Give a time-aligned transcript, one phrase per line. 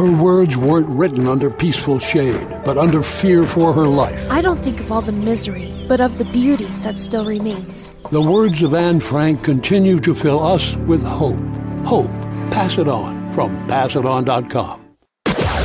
[0.00, 4.30] Her words weren't written under peaceful shade, but under fear for her life.
[4.30, 7.90] I don't think of all the misery, but of the beauty that still remains.
[8.10, 11.44] The words of Anne Frank continue to fill us with hope.
[11.84, 12.10] Hope.
[12.50, 14.79] Pass it on from passiton.com.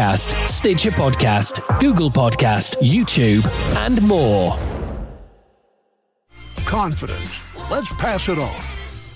[0.00, 4.56] Podcast, Stitcher Podcast, Google Podcast, YouTube, and more.
[6.64, 7.44] Confidence.
[7.70, 8.62] Let's pass it on.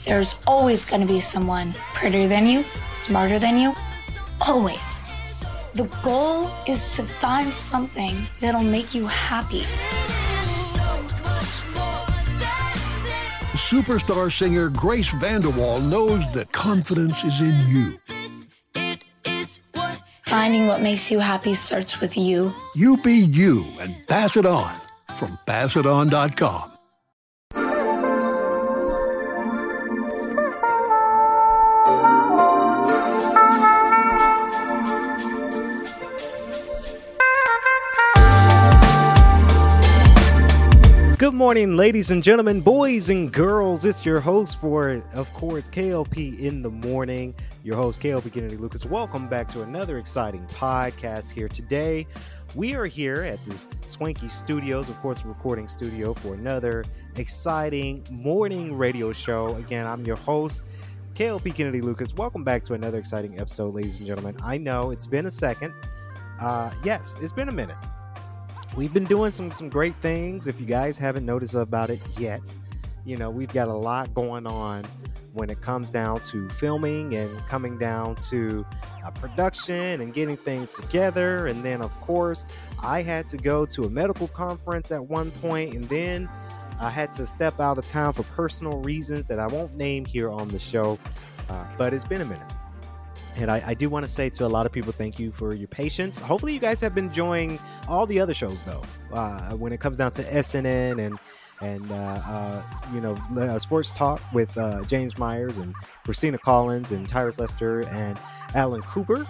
[0.05, 3.73] There's always going to be someone prettier than you, smarter than you.
[4.47, 5.01] Always.
[5.73, 9.63] The goal is to find something that'll make you happy.
[13.57, 18.23] Superstar singer Grace VanderWaal knows that confidence is in you.
[20.35, 22.53] Finding what makes you happy starts with you.
[22.75, 24.75] You be you and pass it on
[25.17, 26.73] from passiton.com.
[41.17, 43.85] Good morning, ladies and gentlemen, boys and girls.
[43.85, 47.37] It's your host for, of course, KLP in the morning.
[47.64, 48.85] Your host, KLP Kennedy Lucas.
[48.85, 52.07] Welcome back to another exciting podcast here today.
[52.55, 56.85] We are here at this Swanky Studios, of course, recording studio for another
[57.17, 59.57] exciting morning radio show.
[59.57, 60.64] Again, I'm your host,
[61.14, 62.13] KLP Kennedy Lucas.
[62.13, 64.36] Welcome back to another exciting episode, ladies and gentlemen.
[64.42, 65.73] I know it's been a second.
[66.39, 67.79] Uh, yes, it's been a minute
[68.77, 70.48] we've been doing some some great things.
[70.48, 72.42] If you guys haven't noticed about it yet,
[73.05, 74.87] you know we've got a lot going on
[75.35, 78.65] when it comes down to filming and coming down to
[79.05, 81.48] uh, production and getting things together.
[81.48, 82.47] And then, of course,
[82.81, 86.29] I had to go to a medical conference at one point, and then
[86.81, 90.31] I had to step out of town for personal reasons that I won't name here
[90.31, 90.98] on the show.
[91.48, 92.53] Uh, but it's been a minute.
[93.37, 95.53] And I, I do want to say to a lot of people, thank you for
[95.53, 96.20] your patience.
[96.20, 98.83] Hopefully, you guys have been enjoying all the other shows, though.
[99.13, 101.19] Uh, when it comes down to SNN and
[101.61, 106.92] and uh, uh, you know uh, sports talk with uh, James Myers and Christina Collins
[106.92, 108.19] and Tyrus Lester and
[108.55, 109.27] Alan Cooper,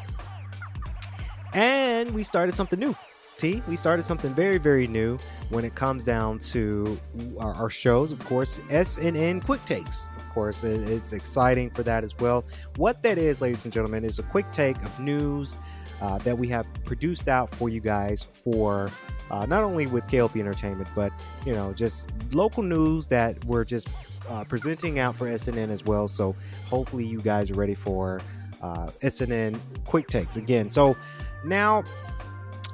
[1.53, 2.95] and we started something new.
[3.37, 5.19] T, we started something very, very new
[5.49, 6.99] when it comes down to
[7.39, 8.13] our, our shows.
[8.13, 10.63] Of course, SNN Quick Takes Of course.
[10.63, 12.45] It's exciting for that as well.
[12.77, 15.57] What that is, ladies and gentlemen, is a quick take of news
[16.01, 18.91] uh, that we have produced out for you guys for
[19.31, 21.13] uh, not only with KLP Entertainment, but
[21.45, 23.89] you know, just local news that we're just
[24.29, 26.09] uh, presenting out for SNN as well.
[26.09, 26.35] So
[26.69, 28.21] hopefully, you guys are ready for
[28.63, 30.71] uh, SNN quick takes again.
[30.71, 30.97] So
[31.45, 31.85] now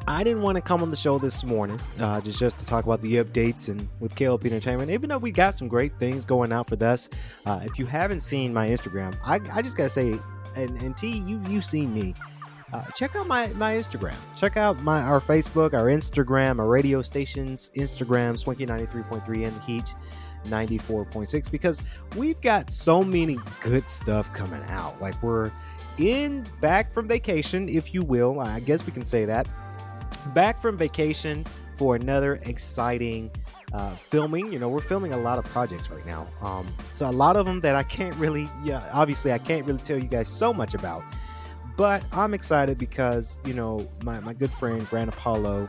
[0.06, 2.84] I didn't want to come on the show this morning uh, just just to talk
[2.84, 4.90] about the updates and with KLP Entertainment.
[4.90, 7.08] Even though we got some great things going out for us,
[7.46, 10.18] uh, if you haven't seen my Instagram, I, I just gotta say,
[10.56, 12.14] and, and T, you you've seen me.
[12.72, 14.16] Uh, check out my my Instagram.
[14.36, 19.24] Check out my our Facebook, our Instagram, our radio stations Instagram, Swanky ninety three point
[19.24, 19.94] three and Heat.
[20.44, 21.82] 94.6 because
[22.16, 24.98] we've got so many good stuff coming out.
[24.98, 25.52] Like we're
[25.98, 28.40] in back from vacation, if you will.
[28.40, 29.46] I guess we can say that
[30.34, 31.46] back from vacation
[31.76, 33.30] for another exciting
[33.72, 34.52] uh, filming.
[34.52, 36.26] You know, we're filming a lot of projects right now.
[36.40, 39.80] Um, so a lot of them that I can't really, yeah, obviously I can't really
[39.80, 41.02] tell you guys so much about.
[41.80, 45.66] But I'm excited because you know my, my good friend Grant Apollo,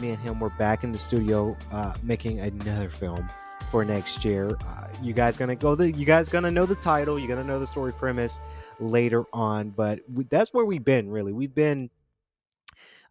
[0.00, 3.30] me and him were back in the studio uh, making another film
[3.70, 4.56] for next year.
[4.66, 7.16] Uh, you guys gonna go the you guys gonna know the title.
[7.16, 8.40] You're gonna know the story premise
[8.80, 9.70] later on.
[9.70, 11.32] But we, that's where we've been really.
[11.32, 11.90] We've been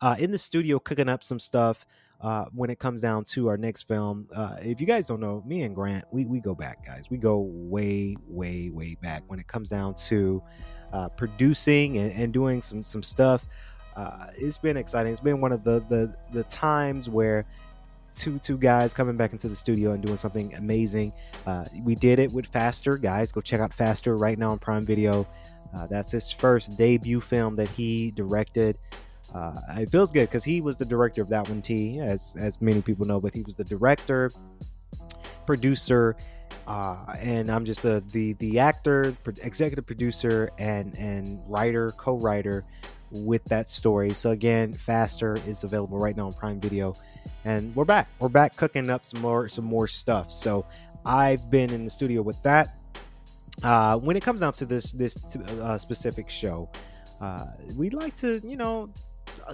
[0.01, 1.86] uh, in the studio cooking up some stuff
[2.19, 4.27] uh, when it comes down to our next film.
[4.36, 7.09] Uh, if you guys don't know, me and Grant, we, we go back, guys.
[7.09, 10.44] We go way, way, way back when it comes down to
[10.94, 13.46] uh, producing and, and, doing some some stuff.
[13.96, 15.12] Uh, it's been exciting.
[15.12, 17.46] It's been one of the the the times where
[18.16, 21.14] two two guys coming back into the studio and doing something amazing.
[21.46, 23.32] Uh, we did it with Faster, guys.
[23.32, 25.28] Go check out Faster right now on Prime Video.
[25.74, 28.78] Uh, that's his first debut film that he directed.
[29.34, 32.62] Uh, it feels good because he was the director of that one, T, as as
[32.62, 33.22] many people know.
[33.22, 34.32] But he was the director,
[35.46, 36.18] producer,
[36.68, 42.65] uh, and I'm just the the the actor, executive producer, and and writer, co-writer
[43.12, 44.12] with that story.
[44.12, 46.95] So again, Faster is available right now on Prime Video
[47.45, 48.07] and we're back.
[48.19, 50.31] We're back cooking up some more some more stuff.
[50.31, 50.65] So
[51.06, 52.77] I've been in the studio with that.
[53.63, 56.69] Uh, when it comes down to this this uh, specific show,
[57.19, 58.89] uh, we'd like to you know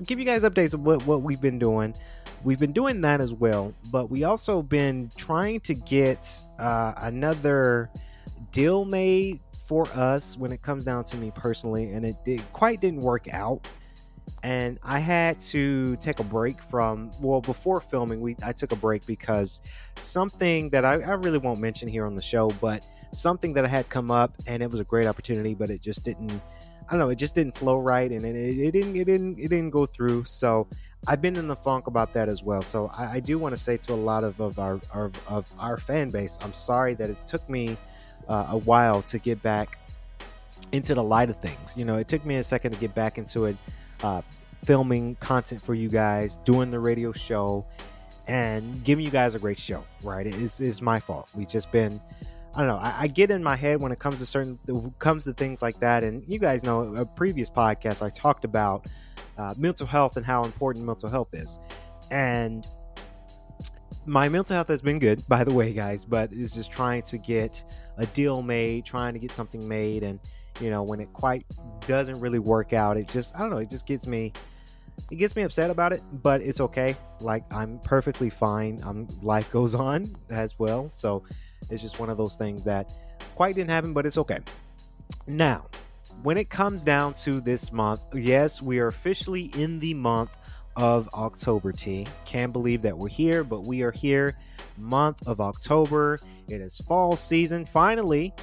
[0.05, 1.95] give you guys updates of what what we've been doing.
[2.43, 7.89] We've been doing that as well, but we also been trying to get uh, another
[8.51, 12.79] deal made for us when it comes down to me personally, and it, it quite
[12.79, 13.67] didn't work out
[14.43, 18.75] and I had to take a break from well before filming we I took a
[18.75, 19.61] break because
[19.95, 23.67] something that I, I, really won't mention here on the show but something that I
[23.67, 26.41] had come up and it was a great opportunity but it just didn't
[26.87, 29.49] I don't know it just didn't flow right and it, it didn't it didn't it
[29.49, 30.67] didn't go through so
[31.05, 33.61] I've been in the funk about that as well so I, I do want to
[33.61, 37.09] say to a lot of, of our, our, of our fan base I'm sorry that
[37.09, 37.77] it took me
[38.27, 39.79] uh, a while to get back
[40.71, 43.17] into the light of things you know it took me a second to get back
[43.17, 43.57] into it
[44.03, 44.21] uh,
[44.63, 47.65] filming content for you guys, doing the radio show,
[48.27, 49.83] and giving you guys a great show.
[50.03, 50.27] Right?
[50.27, 51.29] It is is my fault.
[51.35, 51.99] We've just been.
[52.57, 52.77] I don't know.
[52.77, 54.57] I, I, get in my head when it comes to certain
[54.97, 58.87] comes to things like that, and you guys know a previous podcast I talked about
[59.37, 61.59] uh, mental health and how important mental health is,
[62.09, 62.65] and
[64.07, 66.03] my mental health has been good, by the way, guys.
[66.03, 67.63] But it's just trying to get
[67.97, 70.19] a deal made, trying to get something made, and
[70.61, 71.45] you know when it quite
[71.87, 74.31] doesn't really work out it just i don't know it just gets me
[75.11, 79.51] it gets me upset about it but it's okay like i'm perfectly fine um life
[79.51, 81.23] goes on as well so
[81.69, 82.91] it's just one of those things that
[83.35, 84.39] quite didn't happen but it's okay
[85.25, 85.65] now
[86.23, 90.31] when it comes down to this month yes we are officially in the month
[90.75, 94.35] of october t can't believe that we're here but we are here
[94.77, 98.33] month of october it is fall season finally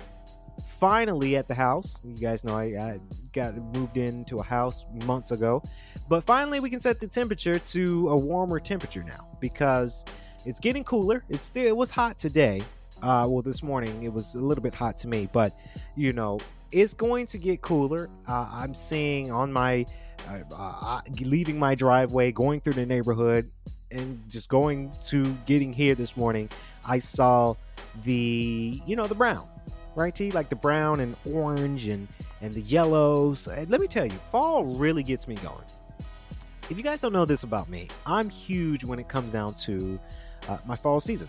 [0.79, 2.05] finally at the house.
[2.05, 3.01] You guys know I, I,
[3.33, 5.63] got moved into a house months ago,
[6.09, 10.05] but finally we can set the temperature to a warmer temperature now because
[10.45, 11.25] it's getting cooler.
[11.29, 12.61] It's it was hot today.
[13.05, 15.53] Uh, well, this morning it was a little bit hot to me, but
[15.95, 16.41] you know
[16.73, 18.09] it's going to get cooler.
[18.27, 19.85] Uh, I'm seeing on my
[20.27, 23.51] uh, uh leaving my driveway, going through the neighborhood,
[23.91, 26.49] and just going to getting here this morning.
[26.89, 27.57] I saw
[28.05, 29.47] the you know the brown
[29.97, 30.13] right?
[30.13, 32.09] T like the brown and orange and
[32.41, 33.47] and the yellows.
[33.47, 35.67] Let me tell you, fall really gets me going.
[36.71, 40.01] If you guys don't know this about me, I'm huge when it comes down to
[40.49, 41.29] uh, my fall season.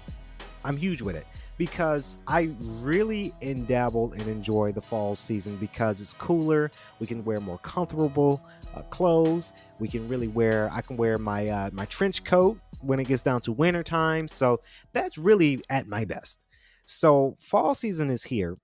[0.63, 3.33] I'm huge with it because I really
[3.67, 6.71] dabble and enjoy the fall season because it's cooler.
[6.99, 8.41] We can wear more comfortable
[8.75, 9.53] uh, clothes.
[9.79, 10.69] We can really wear.
[10.71, 14.27] I can wear my uh, my trench coat when it gets down to winter time.
[14.27, 14.61] So
[14.93, 16.43] that's really at my best.
[16.85, 18.57] So fall season is here.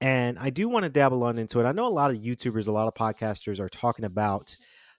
[0.00, 1.64] And I do want to dabble on into it.
[1.64, 4.56] I know a lot of YouTubers, a lot of podcasters are talking about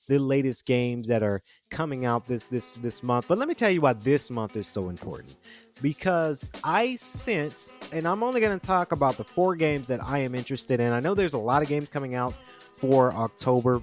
[0.07, 3.27] the latest games that are coming out this this this month.
[3.27, 5.35] But let me tell you why this month is so important.
[5.81, 10.19] Because I sense, and I'm only going to talk about the four games that I
[10.19, 10.93] am interested in.
[10.93, 12.33] I know there's a lot of games coming out
[12.77, 13.81] for October,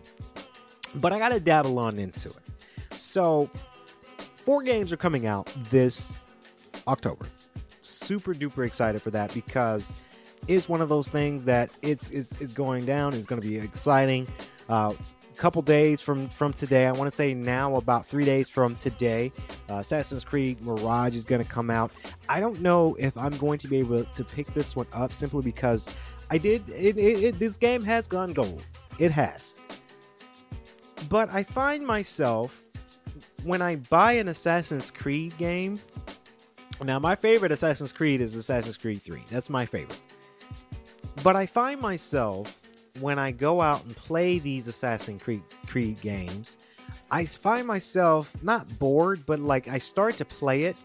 [0.97, 2.97] but I got to dabble on into it.
[2.97, 3.51] So,
[4.45, 6.15] four games are coming out this
[6.87, 7.27] October
[7.83, 9.95] super duper excited for that because
[10.49, 13.15] it's one of those things that it's is is going down.
[13.15, 14.27] It's going to be exciting.
[14.69, 14.95] Uh,
[15.33, 19.33] couple days from from today i want to say now about three days from today
[19.71, 21.91] uh, assassin's creed mirage is going to come out
[22.29, 25.43] i don't know if i'm going to be able to pick this one up simply
[25.43, 25.91] because
[26.31, 28.63] i did it, it, it this game has gone gold
[28.99, 29.57] it has
[31.09, 32.63] but i find myself
[33.45, 35.79] when i buy an assassin's creed game
[36.85, 39.23] now, my favorite Assassin's Creed is Assassin's Creed 3.
[39.31, 40.01] That's my favorite.
[41.23, 42.61] But I find myself
[43.01, 46.57] when I go out and play these Assassin's Creed, Creed games,
[47.11, 50.77] I find myself not bored, but like I start to play it,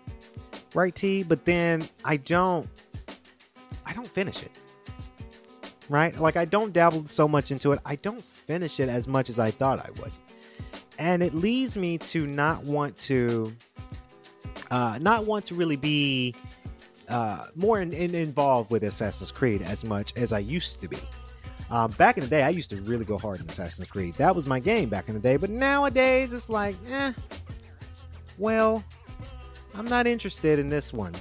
[0.74, 1.24] right, T?
[1.24, 2.68] But then I don't,
[3.86, 4.52] I don't finish it,
[5.90, 6.18] right?
[6.20, 7.80] Like I don't dabble so much into it.
[7.86, 10.14] I don't finish it as much as I thought I would,
[10.98, 13.54] and it leads me to not want to
[14.72, 16.36] uh, not want to really be
[17.08, 21.00] uh, more in, in, involved with Assassin's Creed as much as I used to be.
[21.70, 24.14] Um, back in the day, I used to really go hard in Assassin's Creed.
[24.16, 25.38] That was my game back in the day.
[25.38, 27.14] But nowadays, it's like, eh,
[28.38, 28.84] well,
[29.74, 31.14] I'm not interested in this one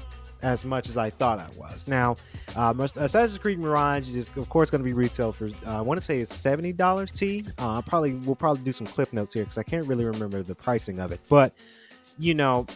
[0.42, 1.88] as much as I thought I was.
[1.88, 2.16] Now,
[2.54, 5.98] uh, Assassin's Creed Mirage is of course going to be retail for uh, I want
[5.98, 7.10] to say it's seventy dollars.
[7.10, 7.44] T.
[7.58, 10.54] Uh, probably we'll probably do some clip notes here because I can't really remember the
[10.54, 11.20] pricing of it.
[11.28, 11.52] But
[12.18, 12.66] you know,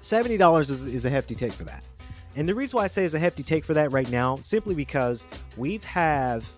[0.00, 1.86] seventy dollars is, is a hefty take for that.
[2.34, 4.74] And the reason why I say it's a hefty take for that right now, simply
[4.74, 6.48] because we've have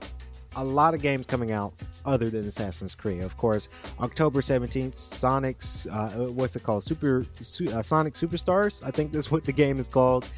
[0.57, 3.23] a lot of games coming out other than Assassin's Creed.
[3.23, 3.69] Of course,
[4.01, 6.85] October 17th, Sonic's, uh, what's it called?
[6.85, 7.27] Super
[7.73, 10.29] uh, Sonic Superstars, I think that's what the game is called.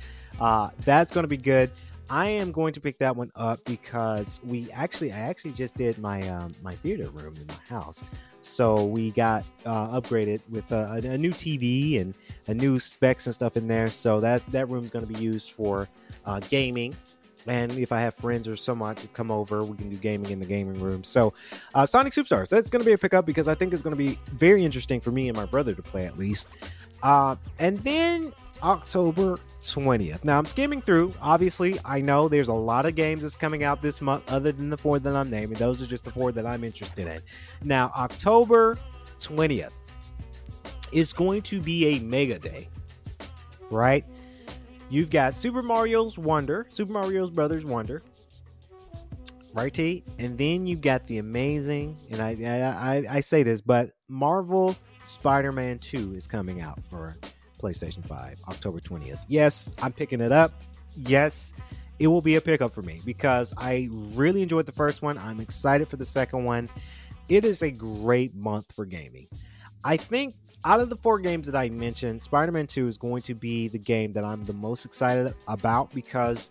[0.40, 1.70] Uh, that's going to be good.
[2.08, 5.98] I am going to pick that one up because we actually, I actually just did
[5.98, 8.02] my um, my theater room in my house.
[8.46, 12.14] So we got uh, upgraded with a, a, new TV and
[12.46, 13.90] a new specs and stuff in there.
[13.90, 15.88] So that that room is going to be used for
[16.24, 16.96] uh, gaming
[17.46, 20.40] and if I have friends or someone to come over, we can do gaming in
[20.40, 21.04] the gaming room.
[21.04, 21.32] So,
[21.74, 23.96] uh, Sonic Superstars, that's going to be a pickup because I think it's going to
[23.96, 26.48] be very interesting for me and my brother to play at least.
[27.02, 28.32] Uh, and then
[28.62, 30.24] October 20th.
[30.24, 31.14] Now, I'm skimming through.
[31.20, 34.70] Obviously, I know there's a lot of games that's coming out this month other than
[34.70, 35.58] the four that I'm naming.
[35.58, 37.20] Those are just the four that I'm interested in.
[37.62, 38.78] Now, October
[39.18, 39.72] 20th
[40.92, 42.68] is going to be a mega day,
[43.70, 44.04] right?
[44.88, 48.00] You've got Super Mario's Wonder, Super Mario's Brothers Wonder,
[49.52, 50.04] right, T?
[50.18, 52.36] And then you got the amazing, and I,
[53.10, 57.16] I I say this, but Marvel Spider-Man 2 is coming out for
[57.66, 59.18] PlayStation 5, October 20th.
[59.26, 60.52] Yes, I'm picking it up.
[60.96, 61.52] Yes,
[61.98, 65.18] it will be a pickup for me because I really enjoyed the first one.
[65.18, 66.68] I'm excited for the second one.
[67.28, 69.26] It is a great month for gaming.
[69.82, 73.22] I think out of the four games that I mentioned, Spider Man 2 is going
[73.22, 76.50] to be the game that I'm the most excited about because,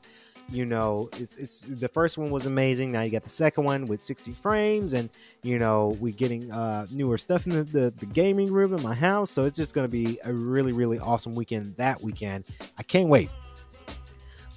[0.49, 2.91] you know, it's, it's the first one was amazing.
[2.91, 5.09] Now you got the second one with 60 frames, and,
[5.41, 8.93] you know, we're getting uh, newer stuff in the, the, the gaming room in my
[8.93, 9.31] house.
[9.31, 12.45] So it's just to be a really, really awesome weekend that weekend.
[12.77, 13.29] I can't wait.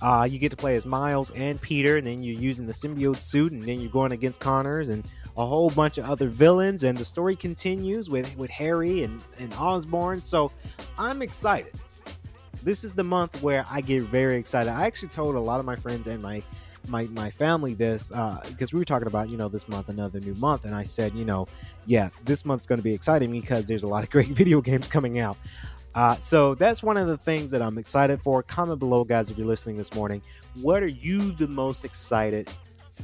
[0.01, 3.23] Uh, you get to play as Miles and Peter, and then you're using the symbiote
[3.23, 6.97] suit, and then you're going against Connors and a whole bunch of other villains, and
[6.97, 10.21] the story continues with with Harry and and Osborn.
[10.21, 10.53] So
[10.99, 11.73] I'm excited.
[12.63, 14.71] This is the month where I get very excited.
[14.71, 16.43] I actually told a lot of my friends and my
[16.89, 20.21] my my family this because uh, we were talking about you know this month another
[20.21, 21.47] new month and i said you know
[21.87, 24.89] yeah this month's going to be exciting because there's a lot of great video games
[24.89, 25.37] coming out
[25.95, 29.37] uh, so that's one of the things that i'm excited for comment below guys if
[29.37, 30.23] you're listening this morning
[30.61, 32.49] what are you the most excited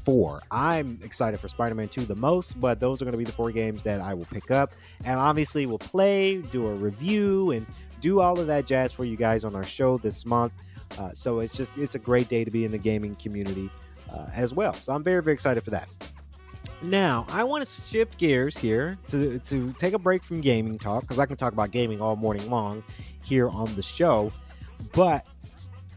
[0.05, 0.41] four.
[0.51, 3.33] I'm excited for Spider Man 2 the most, but those are going to be the
[3.33, 4.73] four games that I will pick up.
[5.05, 7.67] And obviously, we'll play, do a review, and
[8.05, 10.53] do all of that jazz for you guys on our show this month.
[10.99, 13.71] Uh, so it's just, it's a great day to be in the gaming community
[14.13, 14.75] uh, as well.
[14.75, 15.89] So I'm very, very excited for that.
[16.83, 21.01] Now, I want to shift gears here to, to take a break from gaming talk
[21.01, 22.85] because I can talk about gaming all morning long
[23.23, 24.31] here on the show.
[24.93, 25.27] But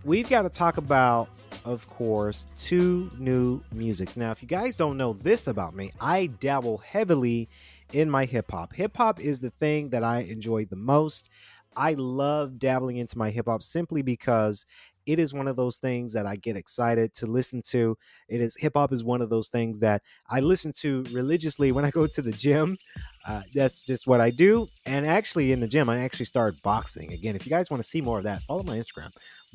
[0.05, 1.27] we've got to talk about
[1.65, 4.15] of course, two new musics.
[4.15, 7.49] Now, if you guys don't know this about me, I dabble heavily
[7.91, 8.73] in my hip hop.
[8.73, 11.29] Hip hop is the thing that I enjoy the most.
[11.77, 14.65] I love dabbling into my hip hop simply because
[15.05, 17.97] it is one of those things that I get excited to listen to.
[18.27, 21.85] It is hip hop is one of those things that I listen to religiously when
[21.85, 22.77] I go to the gym.
[23.25, 24.67] Uh, that's just what I do.
[24.85, 27.35] And actually, in the gym, I actually started boxing again.
[27.35, 29.11] If you guys want to see more of that, follow my Instagram.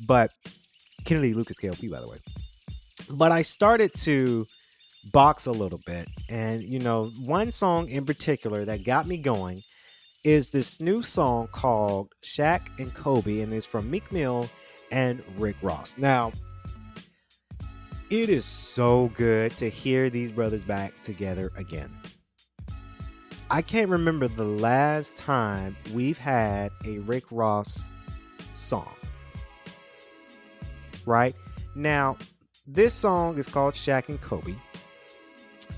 [0.07, 0.31] But
[1.05, 2.17] Kennedy Lucas KLP, by the way.
[3.11, 4.47] But I started to
[5.11, 6.07] box a little bit.
[6.29, 9.61] And, you know, one song in particular that got me going
[10.23, 14.49] is this new song called Shaq and Kobe, and it's from Meek Mill
[14.91, 15.95] and Rick Ross.
[15.97, 16.31] Now,
[18.09, 21.91] it is so good to hear these brothers back together again.
[23.49, 27.89] I can't remember the last time we've had a Rick Ross
[28.53, 28.95] song
[31.05, 31.35] right?
[31.75, 32.17] Now,
[32.67, 34.55] this song is called Shaq and Kobe.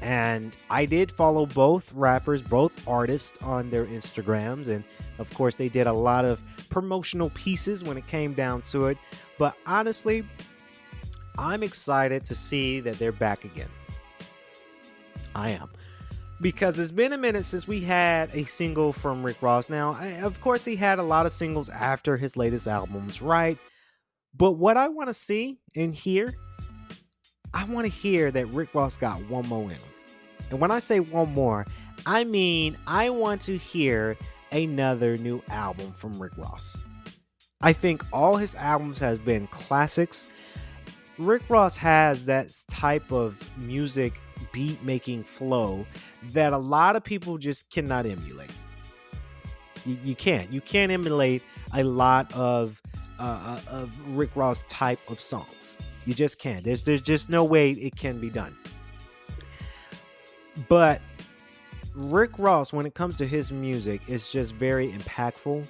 [0.02, 4.68] And I did follow both rappers, both artists on their Instagrams.
[4.68, 4.84] And
[5.20, 8.98] of course, they did a lot of promotional pieces when it came down to it.
[9.40, 10.24] But honestly,
[11.38, 13.70] I'm excited to see that they're back again.
[15.34, 15.70] I am.
[16.42, 19.70] Because it's been a minute since we had a single from Rick Ross.
[19.70, 23.58] Now, I, of course, he had a lot of singles after his latest albums, right?
[24.36, 26.34] But what I want to see and hear,
[27.56, 29.78] I want to hear that Rick Ross got one more in.
[30.52, 31.66] And when I say one more,
[32.06, 34.18] I mean I want to hear
[34.52, 36.78] another new album from Rick Ross.
[37.62, 40.28] I think all his albums has been classics.
[41.18, 44.20] Rick Ross has that type of music
[44.52, 45.86] beat making flow
[46.32, 48.52] that a lot of people just cannot emulate.
[49.86, 50.52] You, you can't.
[50.52, 51.42] You can't emulate
[51.74, 52.82] a lot of
[53.18, 55.78] uh, uh, of Rick Ross type of songs.
[56.06, 56.64] You just can't.
[56.64, 58.56] There's there's just no way it can be done.
[60.70, 61.02] But
[61.94, 65.66] Rick Ross, when it comes to his music, is just very impactful.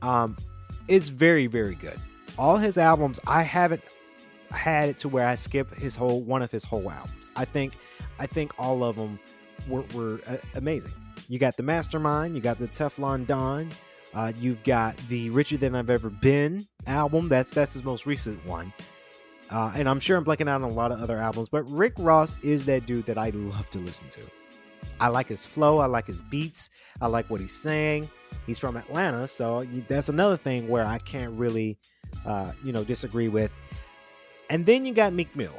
[0.00, 0.36] Um,
[0.88, 1.98] it's very very good.
[2.38, 3.82] All his albums, I haven't
[4.50, 7.30] had it to where I skip his whole one of his whole albums.
[7.36, 7.74] I think
[8.18, 9.18] I think all of them
[9.68, 10.92] were, were uh, amazing.
[11.28, 13.70] You got the Mastermind, you got the Teflon Don,
[14.14, 17.28] uh, you've got the Richer Than I've Ever Been album.
[17.28, 18.72] That's that's his most recent one.
[19.52, 21.92] Uh, and I'm sure I'm blanking out on a lot of other albums, but Rick
[21.98, 24.20] Ross is that dude that I love to listen to.
[24.98, 28.08] I like his flow, I like his beats, I like what he's saying.
[28.46, 31.76] He's from Atlanta, so that's another thing where I can't really,
[32.24, 33.52] uh, you know, disagree with.
[34.48, 35.58] And then you got Meek Mill.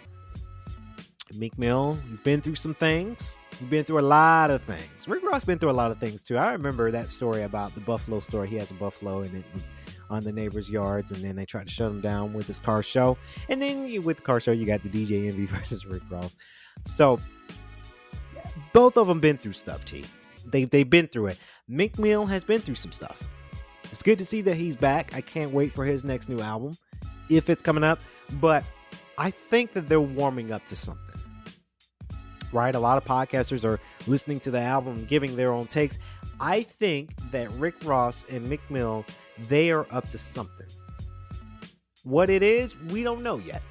[1.36, 3.38] Meek Mill, he's been through some things.
[3.60, 5.08] He's been through a lot of things.
[5.08, 6.38] Rick Ross been through a lot of things too.
[6.38, 8.46] I remember that story about the Buffalo store.
[8.46, 9.72] He has a Buffalo and it was
[10.10, 12.82] on the neighbors' yards, and then they tried to shut him down with his car
[12.82, 13.18] show.
[13.50, 16.36] And then you, with the car show, you got the DJ Envy versus Rick Ross.
[16.86, 17.20] So
[18.74, 20.04] both of them been through stuff, T.
[20.46, 21.40] They they've been through it.
[21.68, 23.22] Meek Mill has been through some stuff.
[23.86, 25.16] It's good to see that he's back.
[25.16, 26.76] I can't wait for his next new album
[27.30, 28.00] if it's coming up.
[28.42, 28.64] But
[29.18, 31.13] I think that they're warming up to something
[32.54, 32.74] right?
[32.76, 36.00] A lot of podcasters are listening to the album giving their own takes.
[36.40, 39.06] I think that Rick Ross and Meek Mill,
[39.48, 40.68] they are up to something.
[42.04, 43.62] What it is, we don't know yet.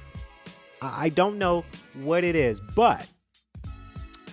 [0.81, 1.63] I don't know
[1.93, 3.07] what it is, but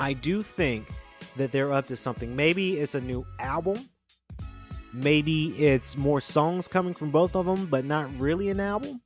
[0.01, 0.89] I do think
[1.37, 2.35] that they're up to something.
[2.35, 3.89] Maybe it's a new album.
[4.93, 9.01] Maybe it's more songs coming from both of them, but not really an album.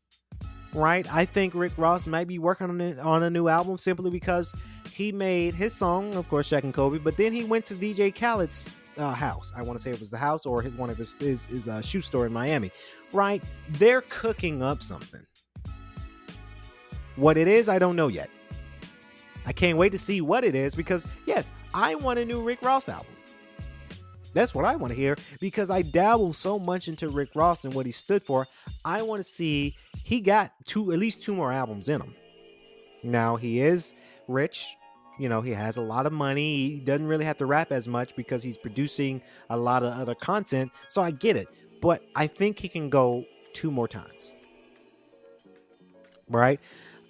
[0.72, 1.06] Right?
[1.12, 4.52] I think Rick Ross might be working on on a new album simply because
[4.94, 8.14] he made his song, of course, Shaq and Kobe, but then he went to DJ
[8.14, 9.52] Khaled's uh, house.
[9.56, 11.82] I want to say it was the house or one of his his, his uh,
[11.82, 12.70] shoe store in Miami.
[13.12, 13.42] Right?
[13.70, 15.26] They're cooking up something.
[17.16, 18.30] What it is, I don't know yet.
[19.46, 22.62] I can't wait to see what it is because yes, I want a new Rick
[22.62, 23.12] Ross album.
[24.32, 27.74] That's what I want to hear because I dabble so much into Rick Ross and
[27.74, 28.46] what he stood for.
[28.84, 32.14] I want to see he got two at least two more albums in him.
[33.02, 33.92] Now he is
[34.28, 34.76] rich
[35.18, 36.70] you know, he has a lot of money.
[36.70, 40.14] He doesn't really have to rap as much because he's producing a lot of other
[40.14, 40.72] content.
[40.88, 41.48] So I get it.
[41.80, 44.36] But I think he can go two more times.
[46.28, 46.58] Right?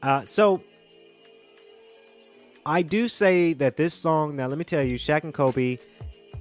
[0.02, 0.62] Uh, so
[2.66, 5.78] I do say that this song, now let me tell you, Shaq and Kobe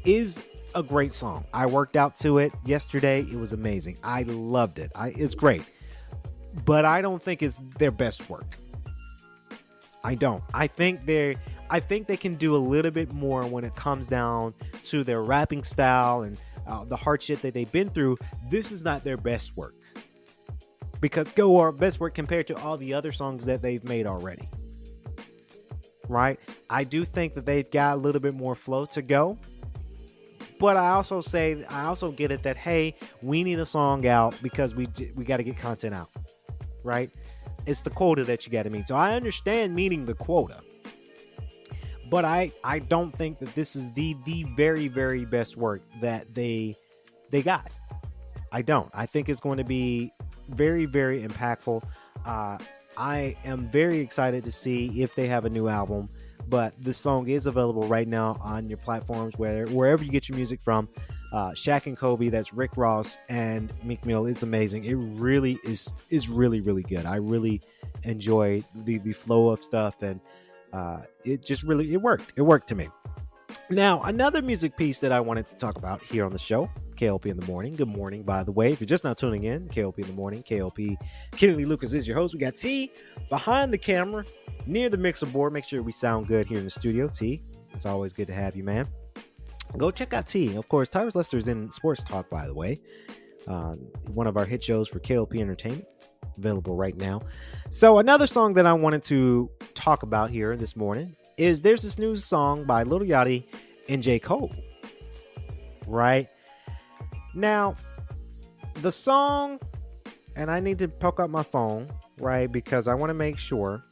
[0.06, 0.42] is
[0.76, 1.46] a great song.
[1.54, 3.22] I worked out to it yesterday.
[3.22, 4.00] It was amazing.
[4.04, 4.92] I loved it.
[4.96, 5.64] I, it's great.
[6.66, 8.58] But I don't think it's their best work.
[10.04, 10.44] I don't.
[10.54, 11.38] I think they
[11.70, 15.24] I think they can do a little bit more when it comes down to their
[15.24, 18.18] rapping style and uh, the hardship that they've been through.
[18.50, 19.76] This is not their best work.
[21.00, 24.50] Because go our best work compared to all the other songs that they've made already.
[26.08, 26.40] Right?
[26.70, 29.38] I do think that they've got a little bit more flow to go.
[30.60, 34.36] But I also say I also get it that hey, we need a song out
[34.42, 36.10] because we we got to get content out.
[36.84, 37.10] Right?
[37.66, 38.88] It's the quota that you got to meet.
[38.88, 40.62] So I understand meeting the quota,
[42.10, 46.34] but I I don't think that this is the the very very best work that
[46.34, 46.78] they
[47.32, 47.72] they got.
[48.52, 48.90] I don't.
[48.94, 50.12] I think it's going to be
[50.50, 51.84] very very impactful.
[52.26, 52.58] Uh,
[52.98, 56.10] I am very excited to see if they have a new album.
[56.48, 60.36] But the song is available right now on your platforms, where wherever you get your
[60.36, 60.90] music from
[61.34, 62.30] uh, Shaq and Kobe.
[62.30, 64.28] That's Rick Ross and Meek Mill.
[64.28, 64.86] It's amazing.
[64.86, 67.06] It really is is really really good.
[67.06, 67.62] I really
[68.04, 70.22] enjoy the the flow of stuff, and
[70.72, 72.34] uh, it just really it worked.
[72.36, 72.88] It worked to me.
[73.70, 76.70] Now another music piece that I wanted to talk about here on the show.
[76.96, 77.74] KLP in the morning.
[77.74, 78.72] Good morning, by the way.
[78.72, 80.44] If you're just now tuning in, KLP in the morning.
[80.44, 80.96] KLP,
[81.32, 82.36] Kennedy Lucas is your host.
[82.36, 82.92] We got T
[83.30, 84.24] behind the camera,
[84.68, 85.54] near the mixer board.
[85.54, 87.08] Make sure we sound good here in the studio.
[87.08, 87.42] T,
[87.72, 88.88] it's always good to have you, man
[89.78, 90.56] go check out T.
[90.56, 92.80] Of course, Tyrus Lester is in Sports Talk, by the way.
[93.48, 93.76] Uh,
[94.14, 95.86] one of our hit shows for KLP Entertainment,
[96.38, 97.22] available right now.
[97.70, 102.00] So, another song that I wanted to talk about here this morning is there's this
[102.00, 103.46] new song by Little Yachty
[103.90, 104.20] and J.
[104.20, 104.54] Cole.
[105.88, 106.30] Right?
[107.36, 107.76] Now,
[108.76, 109.60] the song,
[110.36, 112.52] and I need to poke up my phone, right?
[112.52, 113.84] Because I want to make sure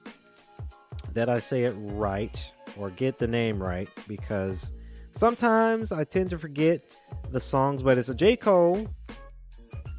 [1.13, 4.73] that I say it right or get the name right because
[5.11, 6.81] Sometimes I tend to forget
[7.31, 8.35] the songs, but it's a J.
[8.35, 8.87] Cole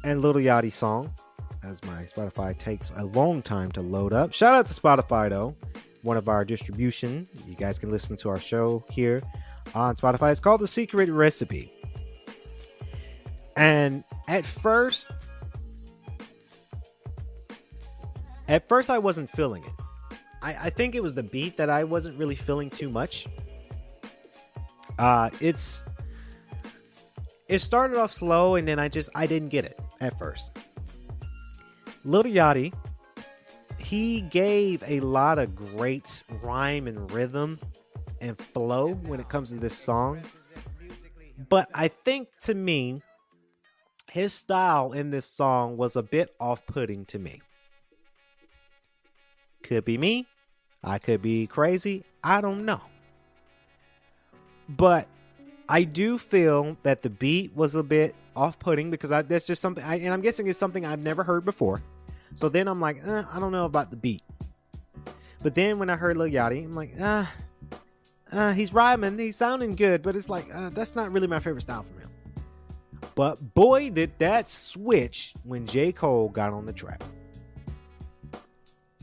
[0.03, 1.13] and Little Yachty song,
[1.63, 4.33] as my Spotify takes a long time to load up.
[4.33, 5.55] Shout out to Spotify though.
[6.03, 7.27] one of our distribution.
[7.47, 9.23] You guys can listen to our show here
[9.73, 10.31] on Spotify.
[10.31, 11.71] It's called The Secret Recipe.
[13.55, 15.11] And at first,
[18.47, 19.71] at first I wasn't feeling it.
[20.41, 23.27] I, I think it was the beat that I wasn't really feeling too much.
[25.03, 25.83] Uh it's
[27.49, 30.57] it started off slow and then I just I didn't get it at first.
[32.05, 32.73] Lil Yachty,
[33.77, 37.59] he gave a lot of great rhyme and rhythm
[38.21, 40.21] and flow when it comes to this song.
[41.49, 43.01] But I think to me,
[44.09, 47.41] his style in this song was a bit off putting to me.
[49.63, 50.27] Could be me.
[50.81, 52.05] I could be crazy.
[52.23, 52.79] I don't know.
[54.69, 55.07] But
[55.67, 59.61] I do feel that the beat was a bit off putting because I, that's just
[59.61, 61.81] something, I, and I'm guessing it's something I've never heard before.
[62.35, 64.23] So then I'm like, eh, I don't know about the beat.
[65.41, 67.31] But then when I heard Lil Yachty, I'm like, ah,
[68.31, 71.61] uh, he's rhyming, he's sounding good, but it's like, uh, that's not really my favorite
[71.61, 72.09] style from him.
[73.15, 75.91] But boy, did that switch when J.
[75.91, 77.01] Cole got on the track.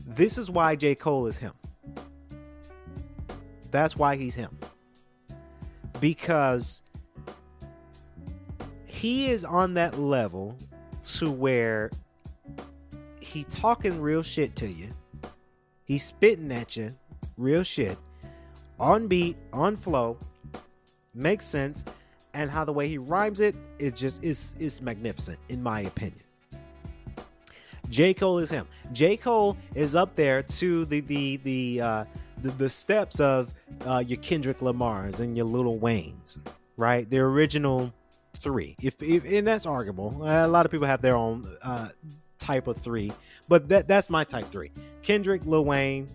[0.05, 0.95] This is why J.
[0.95, 1.53] Cole is him.
[3.69, 4.57] That's why he's him.
[6.01, 6.81] Because
[8.85, 10.57] he is on that level
[11.03, 11.91] to where
[13.21, 14.89] he talking real shit to you.
[15.85, 16.93] He's spitting at you
[17.37, 17.97] real shit
[18.79, 20.17] on beat, on flow,
[21.13, 21.85] makes sense,
[22.33, 26.23] and how the way he rhymes it, it just is is magnificent in my opinion.
[27.89, 28.13] J.
[28.13, 28.67] Cole is him.
[28.93, 29.17] J.
[29.17, 32.05] Cole is up there to the the the uh,
[32.41, 33.53] the, the steps of
[33.85, 36.39] uh, your Kendrick Lamar's and your Lil Wayne's,
[36.77, 37.09] right?
[37.09, 37.93] The original
[38.37, 38.75] three.
[38.81, 40.21] If, if and that's arguable.
[40.23, 41.89] A lot of people have their own uh,
[42.39, 43.11] type of three,
[43.47, 46.07] but that that's my type three: Kendrick, Lil Wayne,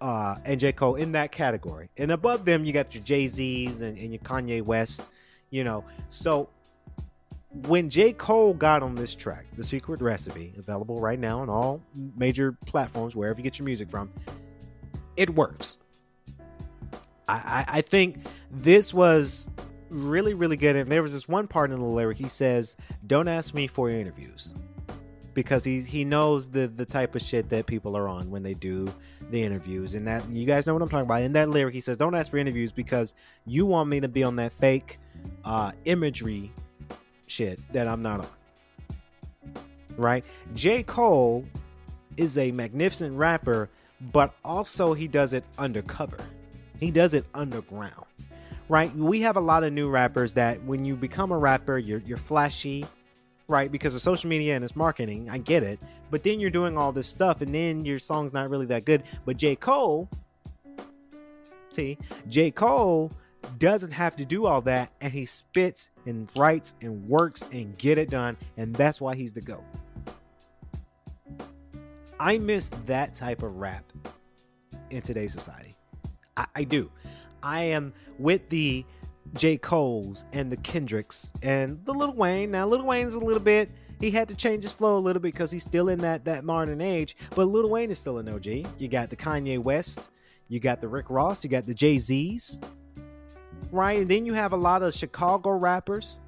[0.00, 0.72] uh, and J.
[0.72, 1.88] Cole in that category.
[1.96, 5.04] And above them, you got your Jay Z's and, and your Kanye West,
[5.50, 5.84] you know.
[6.08, 6.48] So
[7.66, 8.12] when J.
[8.12, 11.82] Cole got on this track, The Secret Recipe, available right now on all
[12.16, 14.10] major platforms, wherever you get your music from,
[15.16, 15.78] it works.
[17.28, 19.48] I, I, I think this was
[19.92, 20.76] really, really good.
[20.76, 23.90] And there was this one part in the lyric he says, Don't ask me for
[23.90, 24.54] interviews.
[25.34, 28.52] Because he he knows the the type of shit that people are on when they
[28.52, 28.92] do
[29.30, 29.94] the interviews.
[29.94, 31.22] And that you guys know what I'm talking about.
[31.22, 33.14] In that lyric he says don't ask for interviews because
[33.46, 34.98] you want me to be on that fake
[35.44, 36.52] uh imagery
[37.26, 38.28] shit that I'm not on.
[39.96, 40.24] Right?
[40.54, 40.82] J.
[40.82, 41.46] Cole
[42.18, 43.70] is a magnificent rapper
[44.10, 46.18] but also he does it undercover
[46.80, 48.06] he does it underground
[48.68, 52.00] right we have a lot of new rappers that when you become a rapper you're
[52.00, 52.84] you're flashy
[53.52, 53.70] right?
[53.70, 55.28] Because of social media and its marketing.
[55.30, 55.78] I get it.
[56.10, 59.02] But then you're doing all this stuff and then your song's not really that good.
[59.24, 59.56] But J.
[59.56, 60.08] Cole,
[61.70, 62.50] see, J.
[62.50, 63.12] Cole
[63.58, 67.98] doesn't have to do all that and he spits and writes and works and get
[67.98, 68.36] it done.
[68.56, 69.64] And that's why he's the GOAT.
[72.22, 73.84] I miss that type of rap
[74.90, 75.74] in today's society.
[76.36, 76.88] I, I do.
[77.42, 78.84] I am with the
[79.34, 79.56] J.
[79.56, 82.52] Cole's and the Kendricks and the Lil Wayne.
[82.52, 83.70] Now, Lil Wayne's a little bit.
[83.98, 86.44] He had to change his flow a little bit because he's still in that that
[86.44, 87.16] modern age.
[87.34, 88.46] But Lil Wayne is still an OG.
[88.78, 90.08] You got the Kanye West,
[90.46, 92.60] you got the Rick Ross, you got the Jay Z's,
[93.72, 93.98] right?
[93.98, 96.20] And then you have a lot of Chicago rappers,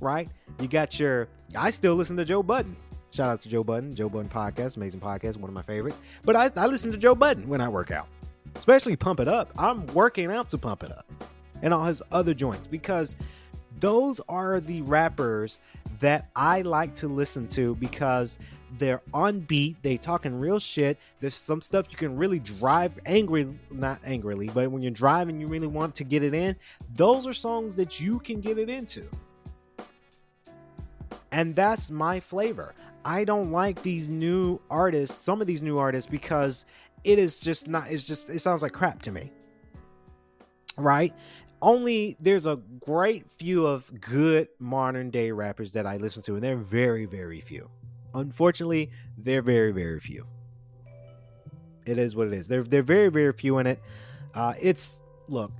[0.00, 0.30] right?
[0.60, 1.28] You got your.
[1.54, 2.74] I still listen to Joe Budden.
[3.10, 6.00] Shout out to Joe Budden, Joe Budden podcast, amazing podcast, one of my favorites.
[6.24, 8.08] But I, I listen to Joe Budden when I work out,
[8.54, 9.50] especially Pump It Up.
[9.58, 11.06] I'm working out to pump it up
[11.62, 13.16] and all his other joints because
[13.80, 15.58] those are the rappers
[16.00, 18.38] that I like to listen to because
[18.76, 20.98] they're on beat, they talking real shit.
[21.20, 25.46] There's some stuff you can really drive angry, not angrily, but when you're driving, you
[25.46, 26.56] really want to get it in.
[26.94, 29.08] Those are songs that you can get it into.
[31.32, 32.74] And that's my flavor.
[33.08, 36.66] I don't like these new artists, some of these new artists, because
[37.04, 39.32] it is just not, it's just, it sounds like crap to me.
[40.76, 41.14] Right?
[41.60, 46.42] only there's a great few of good modern day rappers that I listen to, and
[46.42, 47.70] they're very, very few.
[48.14, 50.26] Unfortunately, they're very, very few.
[51.86, 52.48] It is what it is.
[52.48, 53.80] They're they're very, very few in it.
[54.34, 55.50] Uh, it's look,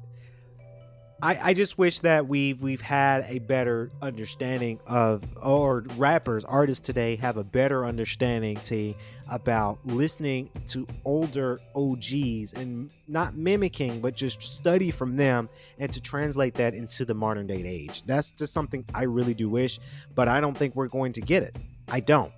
[1.20, 6.86] I, I just wish that we've we've had a better understanding of or rappers artists
[6.86, 8.94] today have a better understanding to
[9.28, 15.48] about listening to older OGs and not mimicking but just study from them
[15.80, 18.04] and to translate that into the modern day age.
[18.06, 19.80] That's just something I really do wish,
[20.14, 21.56] but I don't think we're going to get it.
[21.88, 22.32] I don't.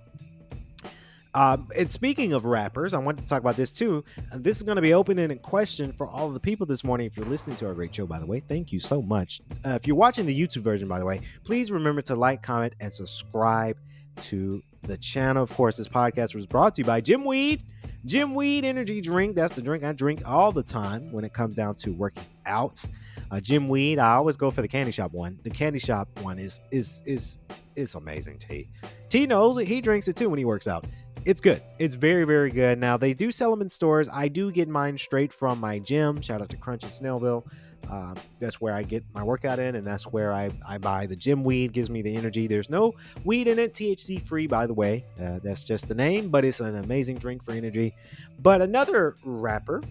[1.33, 4.03] Um, and speaking of rappers, I wanted to talk about this too.
[4.33, 7.07] This is going to be open-ended question for all of the people this morning.
[7.07, 9.41] If you're listening to our great show, by the way, thank you so much.
[9.65, 12.73] Uh, if you're watching the YouTube version, by the way, please remember to like, comment,
[12.81, 13.77] and subscribe
[14.17, 15.41] to the channel.
[15.41, 17.63] Of course, this podcast was brought to you by Gym Weed.
[18.03, 19.35] Gym Weed Energy Drink.
[19.35, 22.83] That's the drink I drink all the time when it comes down to working out.
[23.29, 23.99] Uh, Gym Weed.
[23.99, 25.39] I always go for the candy shop one.
[25.43, 27.37] The candy shop one is is is
[27.75, 28.39] it's amazing.
[28.39, 28.69] T
[29.07, 29.67] T knows it.
[29.67, 30.87] He drinks it too when he works out
[31.25, 31.61] it's good.
[31.79, 32.79] It's very, very good.
[32.79, 34.07] Now they do sell them in stores.
[34.11, 36.21] I do get mine straight from my gym.
[36.21, 37.45] Shout out to Crunch in Snellville.
[37.89, 41.15] Uh, that's where I get my workout in, and that's where I, I buy the
[41.15, 41.73] gym weed.
[41.73, 42.47] Gives me the energy.
[42.47, 42.93] There's no
[43.25, 45.03] weed in it, THC free, by the way.
[45.21, 47.93] Uh, that's just the name, but it's an amazing drink for energy.
[48.39, 49.81] But another rapper,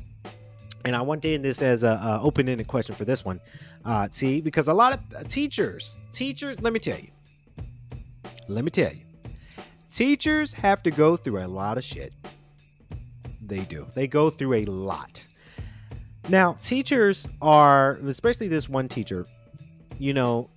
[0.84, 3.40] and I want to end this as a, a open-ended question for this one,
[3.84, 7.10] uh, T, because a lot of teachers, teachers, let me tell you,
[8.48, 9.09] let me tell you
[9.90, 12.12] Teachers have to go through a lot of shit.
[13.42, 13.86] They do.
[13.94, 15.24] They go through a lot.
[16.28, 19.26] Now, teachers are, especially this one teacher,
[19.98, 20.50] you know,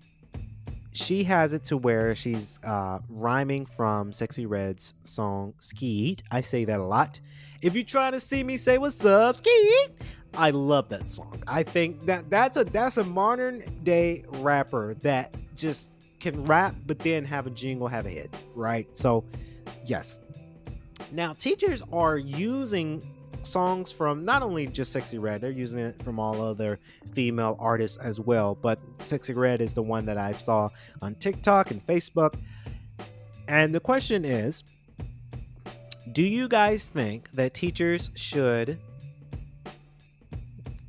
[0.91, 6.22] she has it to where she's uh, rhyming from Sexyy Red's song Skeet.
[6.30, 7.19] I say that a lot.
[7.62, 9.89] If you try to see me say what's up, Skeet.
[10.36, 11.43] I love that song.
[11.48, 15.91] I think that that's a that's a modern day rapper that just
[16.23, 18.88] can rap, but then have a jingle, have a hit, right?
[18.95, 19.25] So,
[19.86, 20.21] yes.
[21.12, 23.05] Now, teachers are using
[23.43, 26.79] songs from not only just Sexyy Red, they're using it from all other
[27.12, 28.55] female artists as well.
[28.55, 30.69] But Sexyy Red is the one that I saw
[31.01, 32.36] on TikTok and Facebook.
[33.49, 34.63] And the question is
[36.13, 38.79] Do you guys think that teachers should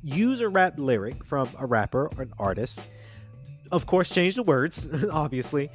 [0.01, 2.85] use a rap lyric from a rapper or an artist
[3.71, 5.69] of course, change the words, obviously,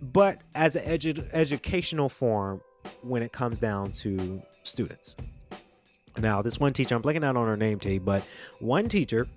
[0.00, 2.60] but as an edu- educational form
[3.02, 5.16] when it comes down to students.
[6.18, 8.22] Now, this one teacher, I'm blanking out on her name, T, but
[8.58, 9.28] one teacher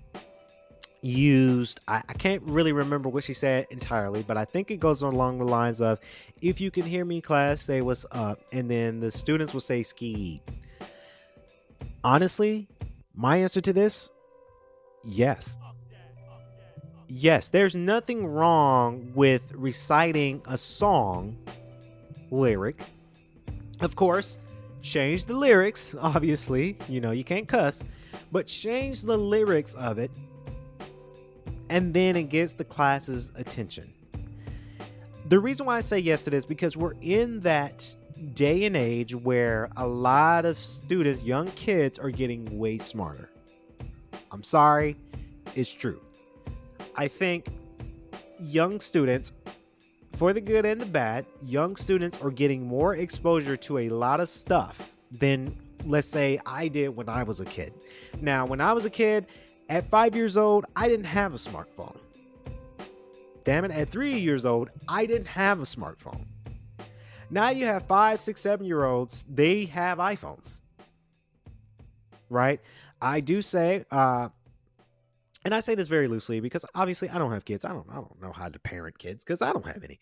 [1.02, 5.02] used, I, I, can't really remember what she said entirely, but I think it goes
[5.02, 6.00] along the lines of,
[6.42, 8.40] if you can hear me, class, say what's up.
[8.52, 10.42] And then the students will say ski.
[12.04, 12.68] Honestly,
[13.14, 14.12] my answer to this,
[15.04, 15.58] yes
[17.10, 21.38] yes, there's nothing wrong with reciting a song
[22.32, 22.82] lyric.
[23.82, 24.40] Of course,
[24.82, 26.78] change the lyrics, obviously.
[26.88, 27.86] You know, you can't cuss,
[28.32, 30.12] but change the lyrics of it,
[31.70, 33.94] and then it gets the class's attention.
[35.28, 37.96] The reason why I say yes to this because we're in that
[38.34, 43.30] day and age where a lot of students, young kids, are getting way smarter.
[44.32, 44.98] I'm sorry,
[45.56, 46.02] it's true.
[47.00, 47.48] I think
[48.42, 49.32] young students,
[50.18, 54.20] for the good and the bad, young students are getting more exposure to a lot
[54.20, 57.74] of stuff than, let's say, I did when I was a kid.
[58.20, 59.28] Now, when I was a kid,
[59.70, 61.96] at five years old, I didn't have a smartphone.
[63.46, 66.26] Damn it, at three years old, I didn't have a smartphone.
[67.30, 70.60] Now you have five, six, seven year olds, they have iPhones.
[72.30, 72.60] Right?
[73.02, 74.28] I do say, uh,
[75.46, 77.66] and I say this very loosely because obviously I don't have kids.
[77.66, 80.00] I don't I don't know how to parent kids because I don't have any.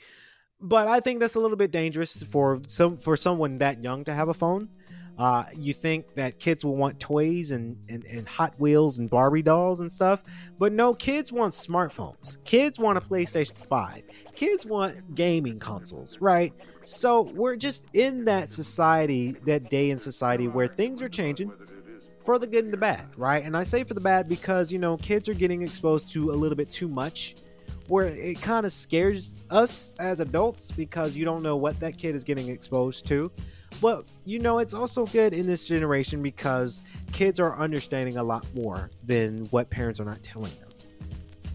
[0.60, 4.14] But I think that's a little bit dangerous for some for someone that young to
[4.14, 4.70] have a phone.
[5.18, 9.42] Uh, you think that kids will want toys and, and, and Hot Wheels and Barbie
[9.42, 10.22] dolls and stuff,
[10.60, 12.44] but no, kids want smartphones.
[12.44, 14.04] Kids want a PlayStation 5.
[14.36, 16.54] Kids want gaming consoles, right?
[16.84, 21.52] So we're just in that society, that day in society where things are changing
[22.28, 23.46] for the good and the bad, right?
[23.46, 26.36] And I say for the bad because, you know, kids are getting exposed to a
[26.36, 27.38] little bit too much
[27.88, 32.16] where it kind of scares us as adults because you don't know what that kid
[32.16, 33.32] is getting exposed to.
[33.80, 38.46] But you know, it's also good in this generation because kids are understanding a lot
[38.54, 40.70] more than what parents are not telling them,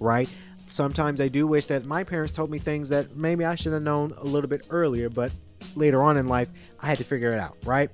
[0.01, 0.31] right?
[0.69, 3.83] Sometimes I do wish that my parents told me things that maybe I should have
[3.83, 5.33] known a little bit earlier, but
[5.75, 6.49] later on in life,
[6.81, 7.91] I had to figure it out, right?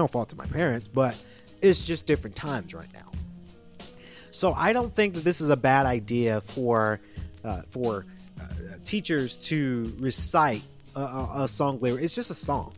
[0.00, 1.14] no fault to my parents, but
[1.62, 3.10] it's just different times right now.
[4.30, 7.00] So I don't think that this is a bad idea for
[7.44, 8.06] uh, for
[8.40, 8.44] uh,
[8.84, 10.62] teachers to recite
[10.94, 12.04] a, a, a song lyric.
[12.04, 12.74] It's just a song,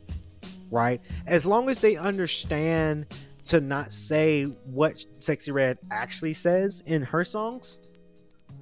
[0.71, 1.01] right?
[1.27, 3.07] As long as they understand
[3.47, 7.81] to not say what Sexyy Red actually says in her songs,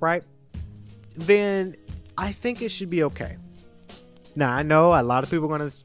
[0.00, 0.24] right?
[1.16, 1.76] Then
[2.16, 3.36] I think it should be okay.
[4.36, 5.82] Now I know a lot of people are going to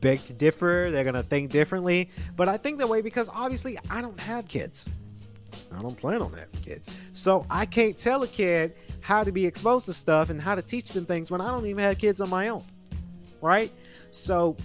[0.00, 0.90] beg to differ.
[0.90, 2.10] They're gonna think differently.
[2.36, 4.90] But I think that way because obviously I don't have kids.
[5.76, 6.90] I don't plan on having kids.
[7.12, 10.62] So I can't tell a kid how to be exposed to stuff and how to
[10.62, 12.64] teach them things when I don't even have kids on my own.
[13.40, 13.72] Right?
[14.10, 14.56] So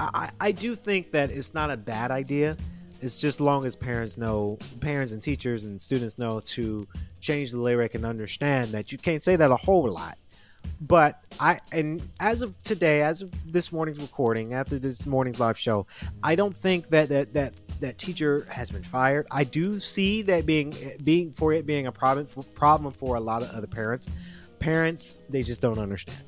[0.00, 2.56] I, I do think that it's not a bad idea.
[3.00, 6.86] It's just long as parents know, parents and teachers and students know to
[7.20, 10.18] change the lyric and understand that you can't say that a whole lot.
[10.80, 15.58] But I and as of today, as of this morning's recording, after this morning's live
[15.58, 15.86] show,
[16.22, 19.26] I don't think that that that that teacher has been fired.
[19.30, 23.20] I do see that being being for it being a problem for, problem for a
[23.20, 24.08] lot of other parents.
[24.58, 26.18] Parents, they just don't understand.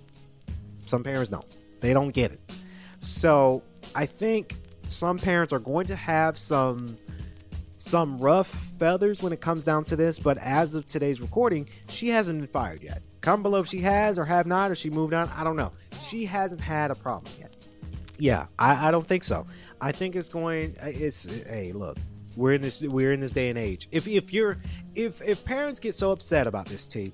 [0.87, 1.47] Some parents don't.
[1.81, 2.41] They don't get it.
[3.01, 3.63] So
[3.95, 4.57] I think
[4.89, 6.99] some parents are going to have some
[7.79, 8.49] some rough
[8.79, 12.47] feathers when it comes down to this, but as of today's recording, she hasn't been
[12.47, 13.03] fired yet.
[13.21, 15.29] Comment below if she has or have not, or she moved on.
[15.31, 15.73] I don't know.
[16.01, 17.55] She hasn't had a problem yet.
[18.19, 19.47] Yeah, I, I don't think so.
[19.81, 20.77] I think it's going.
[20.83, 21.97] Uh, it's hey, look,
[22.37, 23.89] we're in this we're in this day and age.
[23.91, 24.59] If if you're
[24.95, 27.13] if if parents get so upset about this, T,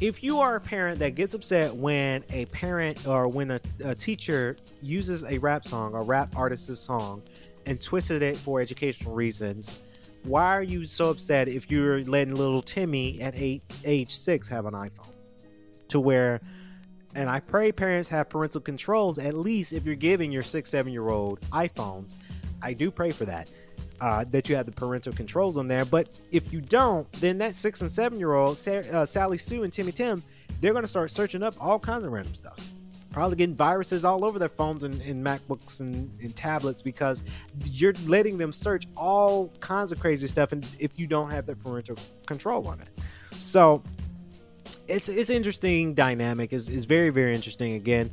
[0.00, 3.94] if you are a parent that gets upset when a parent or when a, a
[3.94, 7.22] teacher uses a rap song or rap artist's song
[7.66, 9.76] and twisted it for educational reasons,
[10.24, 14.66] why are you so upset if you're letting little Timmy at eight, age six have
[14.66, 15.12] an iPhone?
[15.88, 16.40] To where,
[17.14, 20.92] and I pray parents have parental controls, at least if you're giving your six, seven
[20.92, 22.14] year old iPhones.
[22.62, 23.48] I do pray for that
[24.00, 25.84] uh, that you have the parental controls on there.
[25.84, 29.72] But if you don't, then that six and seven year old uh, Sally Sue and
[29.72, 30.22] Timmy Tim,
[30.60, 32.58] they're going to start searching up all kinds of random stuff.
[33.14, 37.22] Probably getting viruses all over their phones and, and MacBooks and, and, tablets because
[37.64, 40.50] you're letting them search all kinds of crazy stuff.
[40.50, 41.96] And if you don't have the parental
[42.26, 42.90] control on it,
[43.38, 43.84] so
[44.88, 46.52] it's it's interesting dynamic.
[46.52, 47.74] is is very very interesting.
[47.74, 48.10] Again,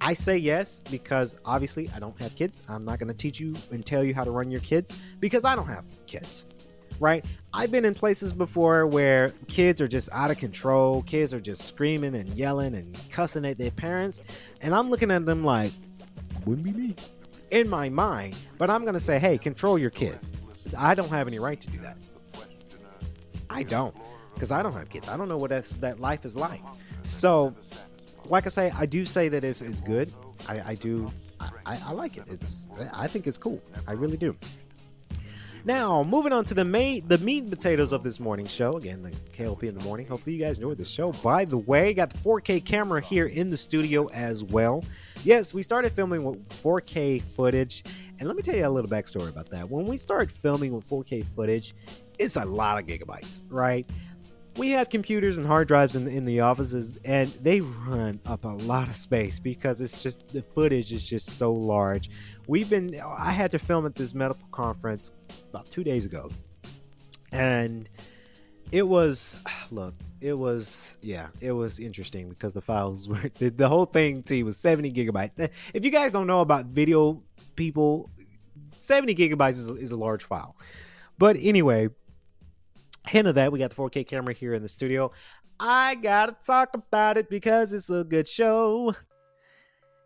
[0.00, 2.62] I say yes because obviously I don't have kids.
[2.68, 5.44] I'm not going to teach you and tell you how to run your kids because
[5.44, 6.46] I don't have kids.
[7.00, 7.24] Right?
[7.52, 11.02] I've been in places before where kids are just out of control.
[11.02, 14.20] Kids are just screaming and yelling and cussing at their parents.
[14.60, 15.72] And I'm looking at them like,
[16.44, 16.96] wouldn't be me
[17.50, 18.36] in my mind.
[18.58, 20.18] But I'm going to say, hey, control your kid.
[20.76, 21.96] I don't have any right to do that.
[23.48, 23.94] I don't
[24.34, 25.08] because I don't have kids.
[25.08, 26.62] I don't know what that's, that life is like.
[27.02, 27.54] So
[28.26, 30.12] like I say, I do say that it's, it's good.
[30.46, 31.10] I, I do.
[31.40, 32.24] I, I like it.
[32.28, 32.66] It's.
[32.92, 33.60] I think it's cool.
[33.86, 34.36] I really do.
[35.64, 38.76] Now, moving on to the main, the meat and potatoes of this morning show.
[38.76, 40.06] Again, the KLP in the morning.
[40.06, 41.12] Hopefully, you guys enjoyed the show.
[41.12, 44.84] By the way, got the 4K camera here in the studio as well.
[45.24, 47.84] Yes, we started filming with 4K footage,
[48.18, 49.68] and let me tell you a little backstory about that.
[49.68, 51.74] When we started filming with 4K footage,
[52.18, 53.88] it's a lot of gigabytes, right?
[54.58, 58.48] We have computers and hard drives in, in the offices and they run up a
[58.48, 62.10] lot of space because it's just the footage is just so large.
[62.48, 65.12] We've been i had to film at this medical conference
[65.48, 66.30] about two days ago
[67.30, 67.88] and
[68.72, 69.36] it was
[69.70, 74.24] look it was yeah it was interesting because the files were the, the whole thing
[74.24, 75.50] to was 70 gigabytes.
[75.72, 77.22] If you guys don't know about video
[77.54, 78.10] people
[78.80, 80.56] 70 gigabytes is, is a large file.
[81.16, 81.90] But anyway
[83.08, 85.10] hint of that, we got the 4K camera here in the studio.
[85.60, 88.94] I gotta talk about it because it's a good show.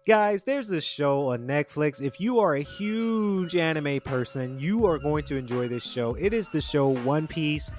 [0.07, 2.03] Guys, there's a show on Netflix.
[2.03, 6.15] If you are a huge anime person, you are going to enjoy this show.
[6.15, 7.73] It is the show One Piece.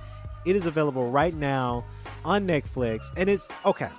[0.46, 1.84] It is available right now
[2.24, 3.08] on Netflix.
[3.18, 3.90] And it's okay.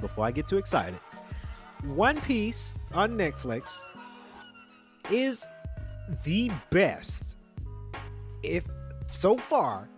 [0.00, 0.98] Before I get too excited,
[1.82, 3.84] One Piece on Netflix
[5.10, 5.46] is
[6.24, 7.36] the best,
[8.42, 8.64] if
[9.18, 9.88] so far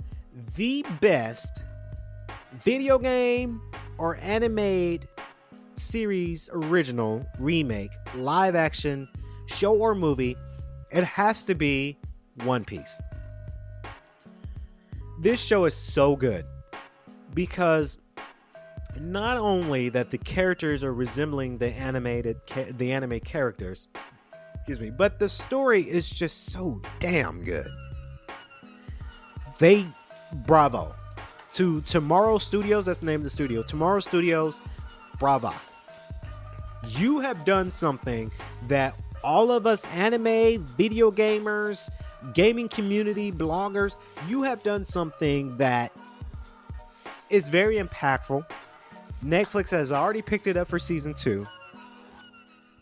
[0.57, 1.62] the best
[2.62, 3.61] video game
[3.98, 5.09] or animated
[5.74, 9.09] series original remake live action
[9.46, 10.37] show or movie
[10.90, 11.98] it has to be
[12.44, 13.00] one piece.
[15.20, 16.46] This show is so good
[17.35, 17.98] because
[18.98, 22.37] not only that the characters are resembling the animated
[22.78, 23.88] the anime characters
[24.54, 27.68] excuse me but the story is just so damn good
[29.59, 29.87] they
[30.46, 30.94] bravo
[31.54, 32.87] to Tomorrow Studios.
[32.87, 33.63] That's the name of the studio.
[33.63, 34.61] Tomorrow Studios,
[35.19, 35.52] bravo.
[36.87, 38.31] You have done something
[38.69, 38.94] that
[39.25, 41.90] all of us anime, video gamers,
[42.35, 43.96] gaming community, bloggers,
[44.29, 45.92] you have done something that
[47.31, 48.46] is very impactful.
[49.25, 51.46] Netflix has already picked it up for season two.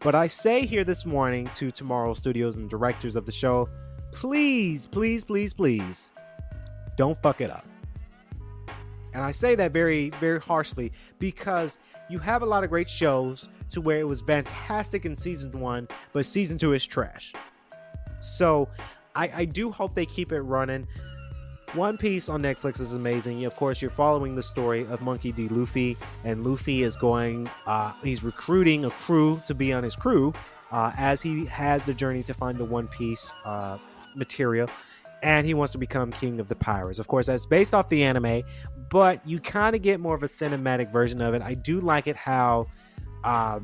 [0.00, 3.68] But I say here this morning to Tomorrow Studios and directors of the show,
[4.12, 6.12] please, please, please, please
[6.96, 7.66] don't fuck it up.
[9.14, 11.78] And I say that very, very harshly because
[12.10, 15.88] you have a lot of great shows to where it was fantastic in season one,
[16.12, 17.32] but season two is trash.
[18.20, 18.68] So
[19.14, 20.86] I, I do hope they keep it running.
[21.72, 23.44] One Piece on Netflix is amazing.
[23.44, 25.48] Of course, you're following the story of Monkey D.
[25.48, 30.32] Luffy, and Luffy is going, uh, he's recruiting a crew to be on his crew
[30.70, 33.78] uh, as he has the journey to find the One Piece uh,
[34.14, 34.68] material,
[35.22, 36.98] and he wants to become king of the pirates.
[36.98, 38.42] Of course, that's based off the anime,
[38.90, 41.42] but you kind of get more of a cinematic version of it.
[41.42, 42.66] I do like it how.
[43.24, 43.60] Uh,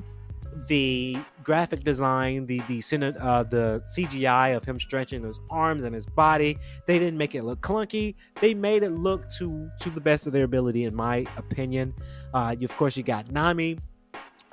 [0.69, 2.79] the graphic design, the the
[3.21, 7.43] uh, the CGI of him stretching his arms and his body, they didn't make it
[7.43, 8.15] look clunky.
[8.41, 11.95] They made it look to to the best of their ability, in my opinion.
[12.35, 13.79] Uh, you, of course, you got Nami,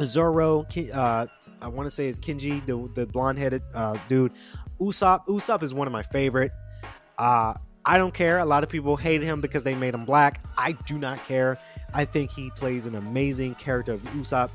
[0.03, 0.65] Zoro.
[0.93, 1.27] Uh,
[1.61, 4.33] I want to say is Kenji, the the blonde headed uh, dude.
[4.79, 5.27] Usopp.
[5.27, 6.51] Usopp is one of my favorite.
[7.19, 7.53] Uh,
[7.85, 8.39] I don't care.
[8.39, 10.43] A lot of people hate him because they made him black.
[10.57, 11.59] I do not care.
[11.93, 14.49] I think he plays an amazing character of Usopp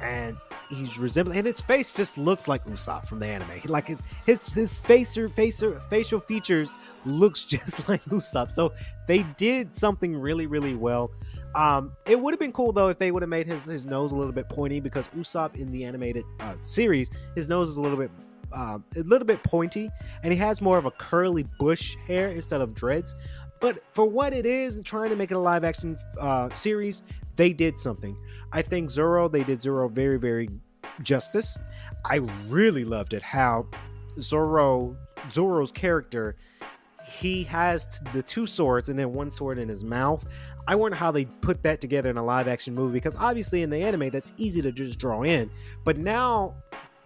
[0.00, 0.36] and
[0.70, 3.60] he's resembling and his face just looks like Usopp from the anime.
[3.64, 8.50] Like his his his face or face or facial features looks just like Usopp.
[8.52, 8.72] So
[9.06, 11.10] they did something really really well.
[11.54, 14.12] Um, it would have been cool though if they would have made his his nose
[14.12, 17.82] a little bit pointy because Usopp in the animated uh, series, his nose is a
[17.82, 18.10] little bit
[18.52, 19.90] uh, a little bit pointy
[20.22, 23.14] and he has more of a curly bush hair instead of dreads.
[23.60, 27.02] But for what it is, trying to make it a live action uh, series,
[27.36, 28.16] they did something.
[28.52, 30.48] I think Zoro, they did Zoro very, very
[31.02, 31.58] justice.
[32.04, 32.16] I
[32.48, 33.66] really loved it how
[34.18, 34.96] Zoro,
[35.30, 36.36] Zoro's character,
[37.18, 40.24] he has the two swords and then one sword in his mouth.
[40.66, 43.70] I wonder how they put that together in a live action movie because obviously in
[43.70, 45.50] the anime that's easy to just draw in,
[45.84, 46.54] but now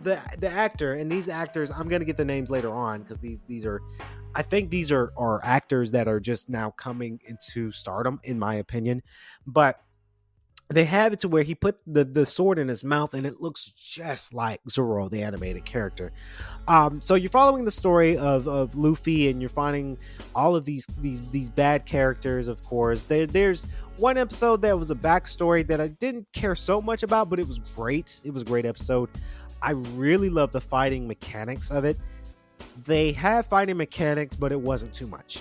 [0.04, 3.42] the the actor and these actors I'm gonna get the names later on because these
[3.48, 3.80] these are
[4.34, 8.56] I think these are are actors that are just now coming into stardom, in my
[8.56, 9.02] opinion.
[9.46, 9.80] But
[10.70, 13.40] they have it to where he put the, the sword in his mouth and it
[13.40, 16.10] looks just like Zoro, the animated character.
[16.66, 19.98] Um, so you're following the story of, of Luffy and you're finding
[20.34, 23.02] all of these these these bad characters, of course.
[23.04, 23.66] There, there's
[23.98, 27.46] one episode that was a backstory that I didn't care so much about, but it
[27.46, 28.20] was great.
[28.24, 29.10] It was a great episode.
[29.64, 31.96] I really love the fighting mechanics of it
[32.86, 35.40] they have fighting mechanics, but it wasn't too much,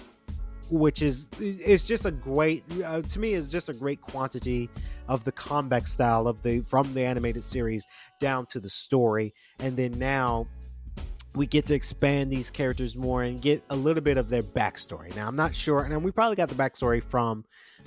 [0.69, 4.69] which is it's just a great uh, to me is just a great quantity
[5.07, 7.85] of the combat style of the from the animated series
[8.19, 10.47] down to the story, and then now
[11.35, 15.15] we get to expand these characters more and get a little bit of their backstory.
[15.15, 17.43] Now I'm not sure, and we probably got the backstory from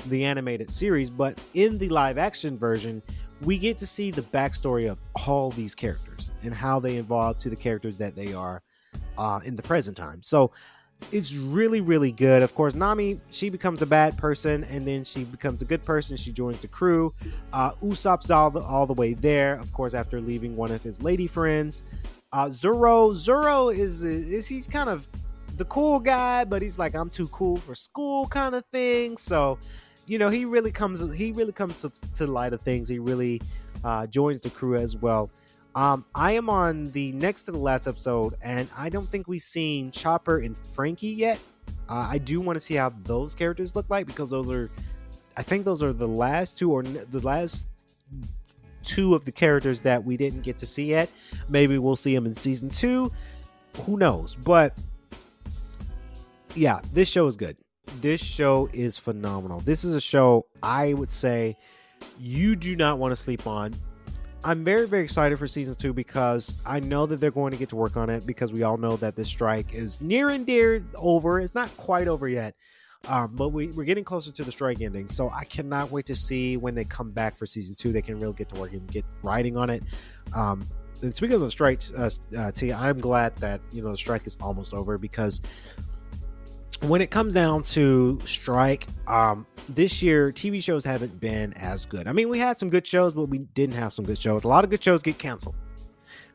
[0.09, 3.03] the animated series, but in the live action version,
[3.43, 7.51] we get to see the backstory of all these characters and how they evolve to
[7.51, 8.63] the characters that they are
[9.19, 10.23] uh, in the present time.
[10.23, 10.53] So
[11.13, 12.43] it's really, really good.
[12.43, 16.17] Of course, Nami, she becomes a bad person and then she becomes a good person.
[16.17, 17.13] She joins the crew.
[17.53, 21.03] Uh, Usopp's all the, all the way there, of course, after leaving one of his
[21.03, 21.83] lady friends.
[22.33, 25.07] Uh, Zoro, Zoro is, is he's kind of
[25.57, 29.17] the cool guy, but he's like, I'm too cool for school kind of thing.
[29.17, 29.59] So,
[30.07, 32.89] you know, he really comes, he really comes to, to the light of things.
[32.89, 33.43] He really
[33.85, 35.31] uh, joins the crew as well.
[35.75, 39.43] Um, I am on the next to the last episode, and I don't think we've
[39.43, 41.39] seen Chopper and Franky yet.
[41.89, 44.71] Uh, I do want to see how those characters look like because those are,
[45.37, 47.67] I think those are the last two or the last
[48.83, 51.11] two of the characters that we didn't get to see yet.
[51.49, 53.13] Maybe we'll see them in season two.
[53.85, 54.35] Who knows?
[54.35, 54.79] But
[56.55, 57.57] yeah, this show is good.
[58.01, 59.61] This show is phenomenal.
[59.61, 61.57] This is a show I would say
[62.19, 63.75] you do not want to sleep on.
[64.45, 67.69] I'm very, very excited for season two because I know that they're going to get
[67.71, 70.85] to work on it because we all know that this strike is near and dear
[70.95, 71.41] over.
[71.41, 72.55] It's not quite over yet,
[73.09, 75.09] um, but we, we're getting closer to the strike ending.
[75.09, 77.93] So I cannot wait to see when they come back for season two.
[77.93, 79.83] They can really get to work and get writing on it.
[80.33, 80.65] Um,
[81.03, 82.09] and speaking of the strike, uh,
[82.39, 85.43] uh, T, I'm glad that you know the strike is almost over because
[86.83, 92.07] when it comes down to strike, um, this year TV shows haven't been as good.
[92.07, 94.45] I mean, we had some good shows, but we didn't have some good shows.
[94.45, 95.55] A lot of good shows get canceled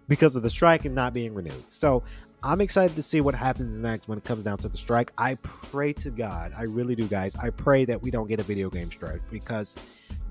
[0.08, 1.72] because of the strike and not being renewed.
[1.72, 2.04] So
[2.44, 5.14] I'm excited to see what happens next when it comes down to the strike.
[5.18, 7.36] I pray to God, I really do, guys.
[7.36, 9.76] I pray that we don't get a video game strike because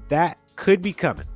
[0.08, 1.26] that could be coming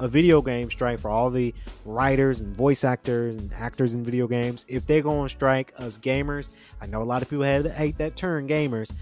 [0.00, 4.26] a video game strike for all the writers and voice actors and actors in video
[4.26, 4.64] games.
[4.68, 8.16] If they go on strike, us gamers, I know a lot of people hate that
[8.16, 8.92] term, gamers,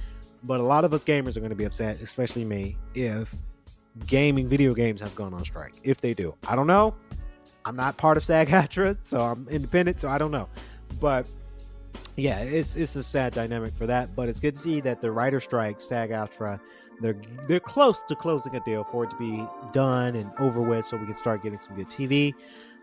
[0.42, 3.34] but a lot of us gamers are going to be upset, especially me, if
[4.07, 5.74] gaming video games have gone on strike.
[5.82, 6.94] If they do, I don't know.
[7.64, 10.49] I'm not part of SAG-AFTRA, so I'm independent, so I don't know.
[11.01, 11.26] But
[12.16, 15.11] yeah, it's it's a sad dynamic for that, but it's good to see that the
[15.11, 16.61] writer strike, SAG-AFTRA,
[17.01, 17.16] they're
[17.49, 20.97] they're close to closing a deal for it to be done and over with, so
[20.97, 22.34] we can start getting some good TV.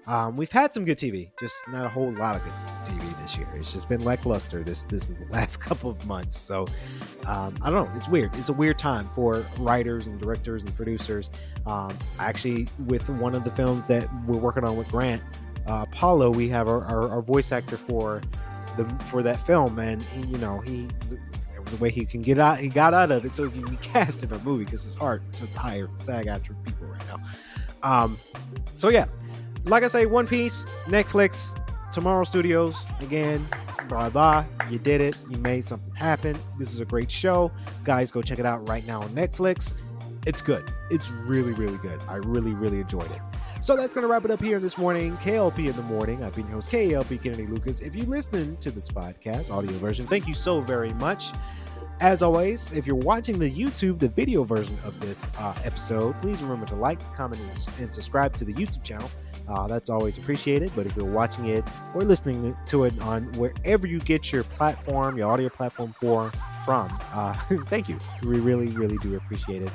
[0.05, 2.53] Um, we've had some good TV, just not a whole lot of good
[2.83, 3.47] TV this year.
[3.55, 6.37] It's just been lackluster this this last couple of months.
[6.37, 6.65] So
[7.25, 7.91] um, I don't know.
[7.95, 8.35] It's weird.
[8.35, 11.31] It's a weird time for writers and directors and producers.
[11.65, 15.23] Um, actually, with one of the films that we're working on with Grant,
[15.67, 18.21] uh, Apollo, we have our, our, our voice actor for
[18.75, 20.87] the for that film, and he, you know he
[21.65, 23.77] the way he can get out he got out of it so he can be
[23.81, 27.19] cast in a movie because it's hard to hire SAG-AFTRA people right now.
[27.83, 28.17] Um,
[28.75, 29.05] so yeah,
[29.65, 31.59] like I say, One Piece, Netflix,
[31.91, 33.45] Tomorrow Studios again.
[33.87, 34.45] Blah blah.
[34.69, 35.15] You did it.
[35.29, 36.39] You made something happen.
[36.57, 37.51] This is a great show,
[37.83, 38.11] guys.
[38.11, 39.75] Go check it out right now on Netflix.
[40.25, 40.71] It's good.
[40.89, 41.99] It's really really good.
[42.07, 43.21] I really really enjoyed it.
[43.63, 45.15] So that's going to wrap it up here this morning.
[45.19, 46.21] KLP in the morning.
[46.21, 47.79] I've been your host, KLP Kennedy Lucas.
[47.79, 51.31] If you listen to this podcast, audio version, thank you so very much.
[52.01, 56.41] As always, if you're watching the YouTube, the video version of this uh, episode, please
[56.41, 57.41] remember to like, comment,
[57.79, 59.09] and subscribe to the YouTube channel.
[59.47, 60.69] Uh, that's always appreciated.
[60.75, 61.63] But if you're watching it
[61.95, 66.33] or listening to it on wherever you get your platform, your audio platform for
[66.65, 67.33] from, uh,
[67.67, 67.97] thank you.
[68.23, 69.71] We really, really do appreciate it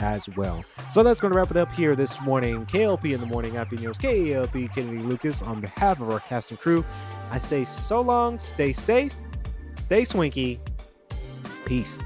[0.00, 0.64] as well.
[0.88, 2.66] So that's going to wrap it up here this morning.
[2.66, 3.52] KLP in the morning.
[3.70, 5.42] Been yours, KLP Kennedy Lucas.
[5.42, 6.84] On behalf of our cast and crew,
[7.30, 9.14] I say so long, stay safe,
[9.80, 10.60] stay swanky.
[11.64, 12.02] Peace.